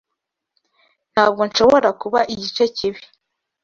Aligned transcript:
Ntabwo 1.13 1.41
nshobora 1.49 1.89
kuba 2.01 2.19
igice 2.33 2.63
cyibi. 2.75 3.01